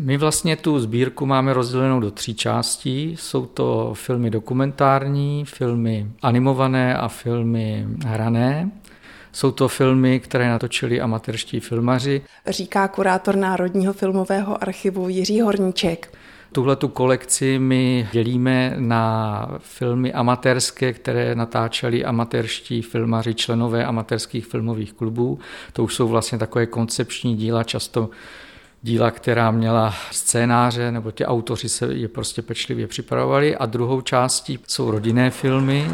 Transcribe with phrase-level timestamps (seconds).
[0.00, 3.16] My vlastně tu sbírku máme rozdělenou do tří částí.
[3.18, 8.70] Jsou to filmy dokumentární, filmy animované a filmy hrané.
[9.32, 12.22] Jsou to filmy, které natočili amatérští filmaři.
[12.46, 16.18] Říká kurátor Národního filmového archivu Jiří Horníček.
[16.52, 24.92] Tuhle tu kolekci my dělíme na filmy amatérské, které natáčeli amatérští filmaři, členové amatérských filmových
[24.92, 25.38] klubů.
[25.72, 28.10] To už jsou vlastně takové koncepční díla, často
[28.82, 33.56] díla, která měla scénáře, nebo ti autoři se je prostě pečlivě připravovali.
[33.56, 35.90] A druhou částí jsou rodinné filmy,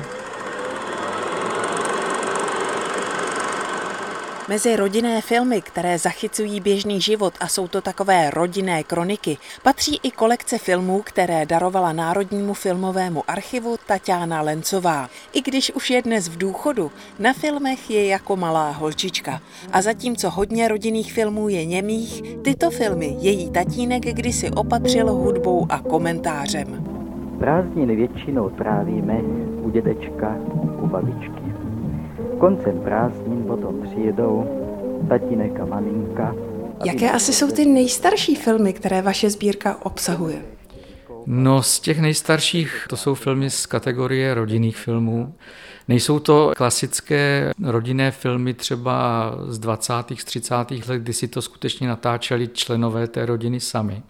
[4.48, 10.10] Mezi rodinné filmy, které zachycují běžný život a jsou to takové rodinné kroniky, patří i
[10.10, 15.08] kolekce filmů, které darovala Národnímu filmovému archivu Tatiana Lencová.
[15.32, 19.40] I když už je dnes v důchodu, na filmech je jako malá holčička.
[19.72, 25.78] A zatímco hodně rodinných filmů je němých, tyto filmy její tatínek kdysi opatřil hudbou a
[25.78, 26.84] komentářem.
[27.38, 29.20] Prázdniny většinou trávíme
[29.62, 30.36] u dědečka,
[30.82, 31.57] u babičky.
[32.38, 34.46] Koncem prázdnin potom přijedou
[35.08, 36.34] tatínek a maminka.
[36.84, 40.42] Jaké asi jsou ty nejstarší filmy, které vaše sbírka obsahuje?
[41.26, 45.34] No z těch nejstarších to jsou filmy z kategorie rodinných filmů.
[45.88, 49.92] Nejsou to klasické rodinné filmy třeba z 20.
[50.18, 50.54] z 30.
[50.70, 54.02] let, kdy si to skutečně natáčeli členové té rodiny sami.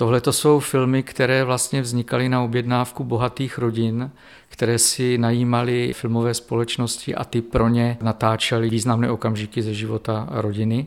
[0.00, 4.10] Tohle to jsou filmy, které vlastně vznikaly na objednávku bohatých rodin,
[4.48, 10.86] které si najímali filmové společnosti a ty pro ně natáčely významné okamžiky ze života rodiny.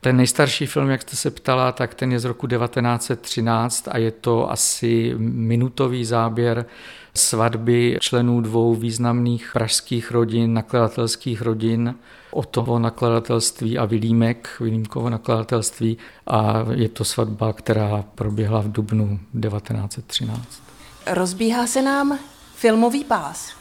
[0.00, 4.10] Ten nejstarší film, jak jste se ptala, tak ten je z roku 1913 a je
[4.10, 6.66] to asi minutový záběr
[7.14, 11.94] svatby členů dvou významných pražských rodin, nakladatelských rodin,
[12.30, 19.20] o toho nakladatelství a Vilímek, Vilímkovo nakladatelství a je to svatba, která proběhla v dubnu
[19.42, 20.62] 1913.
[21.06, 22.18] Rozbíhá se nám
[22.54, 23.52] filmový pás.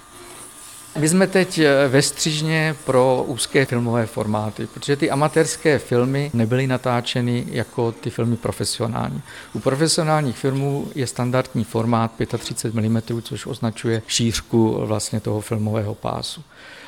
[0.98, 6.68] My jsme teď eh, ve střižně pro úzké filmové formáty, protože ty amatérské filmy nebyly
[6.68, 9.22] natáčeny jako ty filmy profesionální.
[9.53, 16.44] U profesionálních filmů je standardní formát 35 mm, což označuje šířku vlastně toho filmového pásu.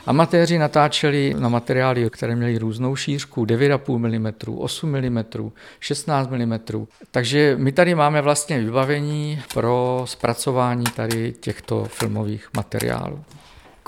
[0.05, 6.59] Amatéři natáčeli na materiály, které měly různou šířku, 9,5 mm, 8 mm, 16 mm.
[7.11, 13.23] Takže my tady máme vlastně vybavení pro zpracování tady těchto filmových materiálů.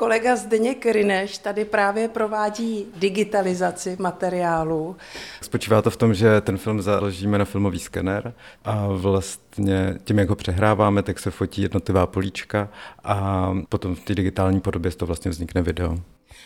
[0.01, 4.95] Kolega Zdeněk Rineš tady právě provádí digitalizaci materiálu.
[5.41, 8.34] Spočívá to v tom, že ten film založíme na filmový skener
[8.66, 12.69] a vlastně tím, jak ho přehráváme, tak se fotí jednotlivá políčka
[13.03, 15.97] a potom v té digitální podobě z toho vlastně vznikne video.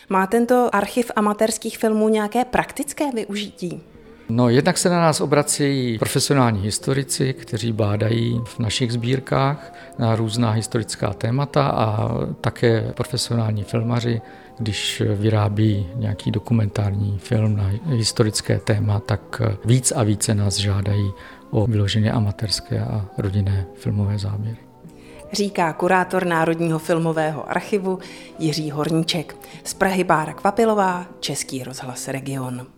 [0.08, 3.82] Má tento archiv amatérských filmů nějaké praktické využití?
[4.28, 10.50] No, jednak se na nás obrací profesionální historici, kteří bádají v našich sbírkách na různá
[10.50, 12.10] historická témata a
[12.40, 14.20] také profesionální filmaři,
[14.58, 21.12] když vyrábí nějaký dokumentární film na historické téma, tak víc a více nás žádají
[21.50, 24.66] o vyloženě amatérské a rodinné filmové záběry
[25.32, 27.98] říká kurátor Národního filmového archivu
[28.38, 29.36] Jiří Horníček.
[29.64, 32.75] Z Prahy Bára Kvapilová, Český rozhlas Region.